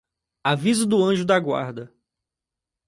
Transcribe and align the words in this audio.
Aviso 0.43 0.87
do 0.87 1.03
anjo 1.05 1.23
da 1.23 1.39
guarda 1.39 1.93